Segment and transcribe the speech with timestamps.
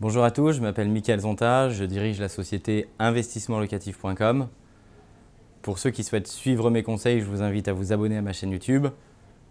[0.00, 4.48] Bonjour à tous, je m'appelle Mickaël Zonta, je dirige la société investissementlocatif.com.
[5.60, 8.32] Pour ceux qui souhaitent suivre mes conseils, je vous invite à vous abonner à ma
[8.32, 8.86] chaîne YouTube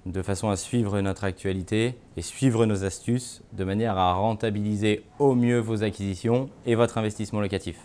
[0.08, 5.36] de façon à suivre notre actualité et suivre nos astuces de manière à rentabiliser au
[5.36, 7.78] mieux vos acquisitions et votre investissement locatif.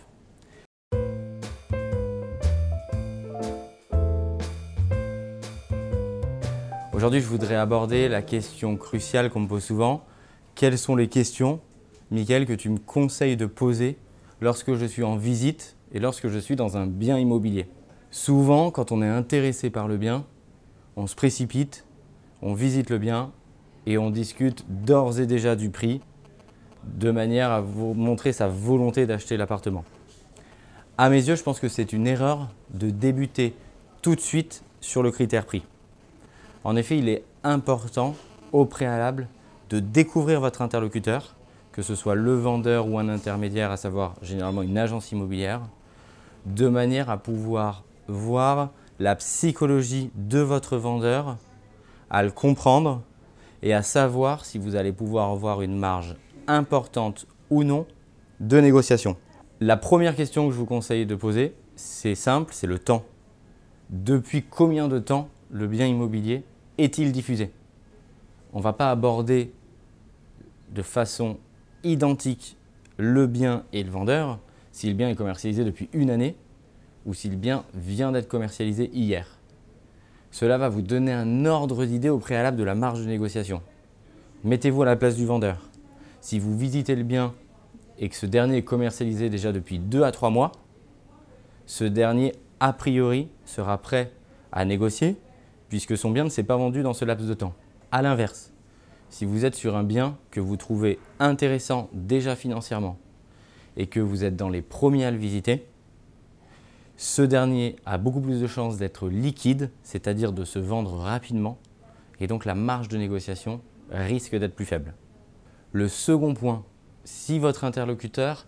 [6.93, 10.03] Aujourd'hui, je voudrais aborder la question cruciale qu'on me pose souvent.
[10.55, 11.59] Quelles sont les questions,
[12.11, 13.97] Mickaël, que tu me conseilles de poser
[14.41, 17.67] lorsque je suis en visite et lorsque je suis dans un bien immobilier
[18.11, 20.23] Souvent, quand on est intéressé par le bien,
[20.95, 21.85] on se précipite,
[22.41, 23.33] on visite le bien
[23.85, 25.99] et on discute d'ores et déjà du prix
[26.85, 29.83] de manière à vous montrer sa volonté d'acheter l'appartement.
[30.97, 33.53] À mes yeux, je pense que c'est une erreur de débuter
[34.01, 35.63] tout de suite sur le critère prix.
[36.63, 38.15] En effet, il est important
[38.53, 39.27] au préalable
[39.69, 41.34] de découvrir votre interlocuteur,
[41.75, 45.59] que ce soit le vendeur ou un intermédiaire, à savoir généralement une agence immobilière,
[46.45, 51.35] de manière à pouvoir voir la psychologie de votre vendeur,
[52.09, 53.01] à le comprendre
[53.61, 56.15] et à savoir si vous allez pouvoir avoir une marge
[56.47, 57.85] importante ou non
[58.39, 59.17] de négociation.
[59.59, 63.03] La première question que je vous conseille de poser, c'est simple, c'est le temps.
[63.89, 66.45] Depuis combien de temps le bien immobilier
[66.77, 67.51] est-il diffusé?
[68.53, 69.51] On ne va pas aborder
[70.73, 71.37] de façon
[71.85, 72.57] identique
[72.97, 74.39] le bien et le vendeur
[74.71, 76.35] si le bien est commercialisé depuis une année
[77.05, 79.39] ou si le bien vient d'être commercialisé hier.
[80.31, 83.61] Cela va vous donner un ordre d'idée au préalable de la marge de négociation.
[84.43, 85.69] Mettez-vous à la place du vendeur.
[86.19, 87.33] Si vous visitez le bien
[87.99, 90.51] et que ce dernier est commercialisé déjà depuis 2 à 3 mois,
[91.65, 94.11] ce dernier, a priori, sera prêt
[94.51, 95.15] à négocier
[95.69, 97.53] puisque son bien ne s'est pas vendu dans ce laps de temps.
[97.91, 98.51] A l'inverse,
[99.09, 102.97] si vous êtes sur un bien que vous trouvez intéressant déjà financièrement
[103.77, 105.65] et que vous êtes dans les premiers à le visiter,
[106.97, 111.57] ce dernier a beaucoup plus de chances d'être liquide, c'est-à-dire de se vendre rapidement,
[112.19, 113.61] et donc la marge de négociation
[113.91, 114.93] risque d'être plus faible.
[115.73, 116.63] Le second point,
[117.03, 118.45] si votre interlocuteur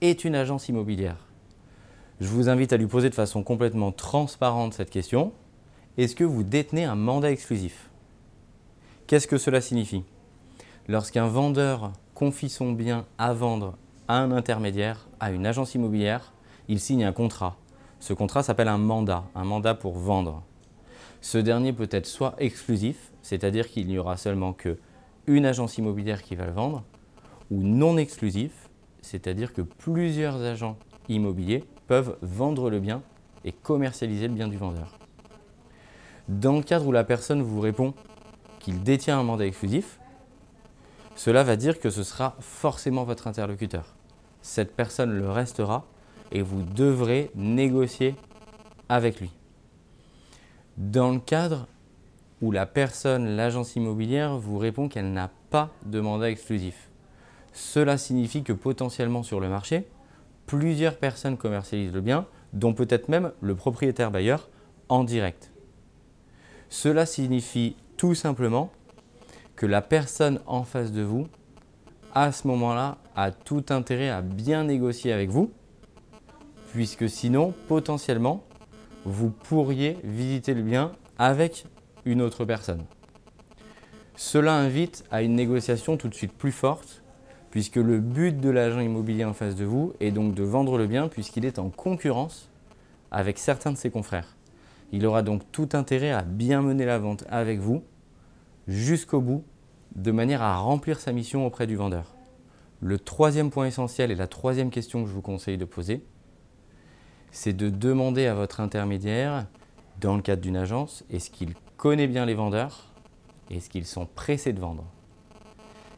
[0.00, 1.26] est une agence immobilière,
[2.20, 5.32] je vous invite à lui poser de façon complètement transparente cette question,
[5.96, 7.87] est-ce que vous détenez un mandat exclusif?
[9.08, 10.04] Qu'est-ce que cela signifie
[10.86, 16.34] Lorsqu'un vendeur confie son bien à vendre à un intermédiaire, à une agence immobilière,
[16.68, 17.56] il signe un contrat.
[18.00, 20.42] Ce contrat s'appelle un mandat, un mandat pour vendre.
[21.22, 24.76] Ce dernier peut être soit exclusif, c'est-à-dire qu'il n'y aura seulement que
[25.26, 26.84] une agence immobilière qui va le vendre,
[27.50, 28.68] ou non exclusif,
[29.00, 30.76] c'est-à-dire que plusieurs agents
[31.08, 33.00] immobiliers peuvent vendre le bien
[33.46, 34.98] et commercialiser le bien du vendeur.
[36.28, 37.94] Dans le cadre où la personne vous répond
[38.58, 39.98] qu'il détient un mandat exclusif,
[41.14, 43.96] cela va dire que ce sera forcément votre interlocuteur.
[44.42, 45.84] Cette personne le restera
[46.30, 48.14] et vous devrez négocier
[48.88, 49.30] avec lui.
[50.76, 51.66] Dans le cadre
[52.40, 56.88] où la personne, l'agence immobilière, vous répond qu'elle n'a pas de mandat exclusif,
[57.52, 59.88] cela signifie que potentiellement sur le marché,
[60.46, 64.48] plusieurs personnes commercialisent le bien, dont peut-être même le propriétaire bailleur
[64.88, 65.50] en direct.
[66.68, 68.70] Cela signifie tout simplement
[69.56, 71.26] que la personne en face de vous,
[72.14, 75.50] à ce moment-là, a tout intérêt à bien négocier avec vous,
[76.72, 78.44] puisque sinon, potentiellement,
[79.04, 81.66] vous pourriez visiter le bien avec
[82.04, 82.84] une autre personne.
[84.16, 87.02] Cela invite à une négociation tout de suite plus forte,
[87.50, 90.86] puisque le but de l'agent immobilier en face de vous est donc de vendre le
[90.86, 92.48] bien, puisqu'il est en concurrence
[93.10, 94.37] avec certains de ses confrères.
[94.92, 97.82] Il aura donc tout intérêt à bien mener la vente avec vous
[98.66, 99.44] jusqu'au bout,
[99.94, 102.14] de manière à remplir sa mission auprès du vendeur.
[102.80, 106.04] Le troisième point essentiel et la troisième question que je vous conseille de poser,
[107.30, 109.46] c'est de demander à votre intermédiaire,
[110.00, 112.92] dans le cadre d'une agence, est-ce qu'il connaît bien les vendeurs
[113.50, 114.84] et est-ce qu'ils sont pressés de vendre.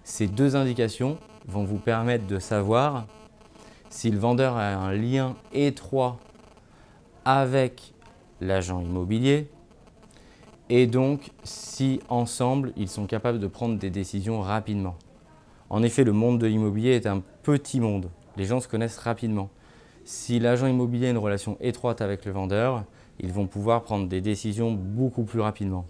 [0.04, 3.06] Ces deux indications vont vous permettre de savoir
[3.88, 6.18] si le vendeur a un lien étroit
[7.24, 7.92] avec
[8.40, 9.48] l'agent immobilier,
[10.68, 14.96] et donc si ensemble ils sont capables de prendre des décisions rapidement.
[15.68, 18.10] En effet, le monde de l'immobilier est un petit monde.
[18.36, 19.50] Les gens se connaissent rapidement.
[20.04, 22.84] Si l'agent immobilier a une relation étroite avec le vendeur,
[23.20, 25.86] ils vont pouvoir prendre des décisions beaucoup plus rapidement.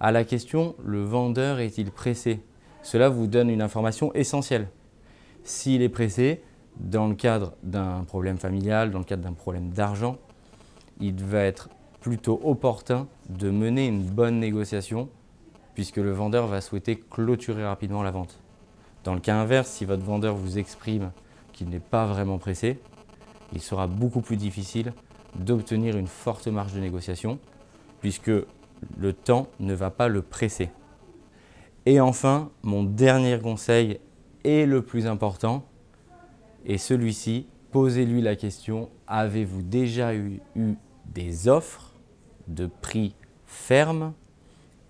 [0.00, 2.40] À la question, le vendeur est-il pressé?
[2.82, 4.68] Cela vous donne une information essentielle.
[5.44, 6.42] S'il est pressé,
[6.76, 10.18] dans le cadre d'un problème familial, dans le cadre d'un problème d'argent,
[11.00, 11.68] il va être
[12.00, 15.08] plutôt opportun de mener une bonne négociation
[15.74, 18.38] puisque le vendeur va souhaiter clôturer rapidement la vente.
[19.04, 21.12] Dans le cas inverse, si votre vendeur vous exprime
[21.52, 22.78] qu'il n'est pas vraiment pressé,
[23.52, 24.92] il sera beaucoup plus difficile
[25.34, 27.38] d'obtenir une forte marge de négociation
[28.00, 28.30] puisque
[28.98, 30.70] le temps ne va pas le presser.
[31.86, 33.98] Et enfin, mon dernier conseil
[34.44, 35.64] et le plus important
[36.66, 37.46] est celui-ci.
[37.72, 40.40] Posez-lui la question, avez-vous déjà eu,
[41.06, 41.94] des offres
[42.46, 43.14] de prix
[43.46, 44.12] fermes?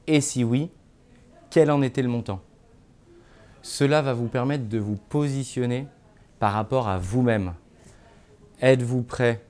[0.09, 0.69] Et si oui,
[1.49, 2.41] quel en était le montant?
[3.63, 5.87] Cela va vous permettre de vous positionner
[6.41, 7.55] par rapport à vous-même.
[8.61, 9.45] Êtes-vous prêt,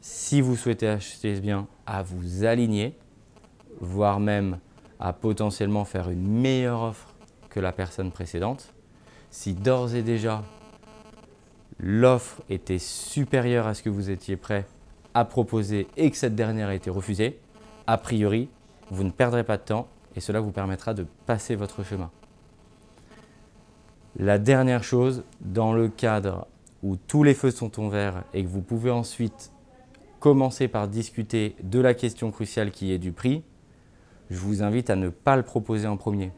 [0.00, 2.96] si vous souhaitez acheter ce bien, à vous aligner,
[3.78, 4.58] voire même
[4.98, 7.14] à potentiellement faire une meilleure offre
[7.50, 8.72] que la personne précédente?
[9.30, 10.42] Si d'ores et déjà
[11.82, 14.66] l'offre était supérieure à ce que vous étiez prêt
[15.14, 17.38] à proposer et que cette dernière a été refusée,
[17.86, 18.48] a priori,
[18.90, 22.10] vous ne perdrez pas de temps et cela vous permettra de passer votre chemin.
[24.16, 26.46] La dernière chose, dans le cadre
[26.82, 29.52] où tous les feux sont au vert et que vous pouvez ensuite
[30.20, 33.42] commencer par discuter de la question cruciale qui est du prix,
[34.30, 36.30] je vous invite à ne pas le proposer en premier.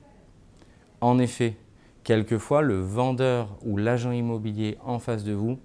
[1.00, 1.56] En effet,
[2.04, 5.58] quelquefois, le vendeur ou l'agent immobilier en face de vous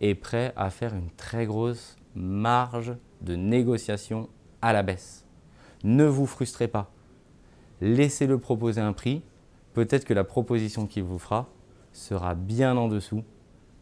[0.00, 4.28] est prêt à faire une très grosse marge de négociation
[4.60, 5.24] à la baisse.
[5.84, 6.90] Ne vous frustrez pas.
[7.80, 9.22] Laissez-le proposer un prix.
[9.74, 11.48] Peut-être que la proposition qu'il vous fera
[11.92, 13.22] sera bien en dessous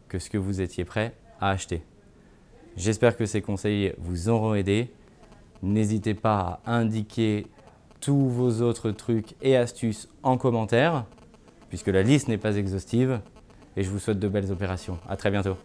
[0.07, 1.83] que ce que vous étiez prêt à acheter.
[2.75, 4.91] J'espère que ces conseils vous auront aidé.
[5.61, 7.47] N'hésitez pas à indiquer
[7.99, 11.05] tous vos autres trucs et astuces en commentaire,
[11.71, 13.21] puisque la liste n'est pas exhaustive.
[13.77, 14.99] Et je vous souhaite de belles opérations.
[15.07, 15.55] À très bientôt.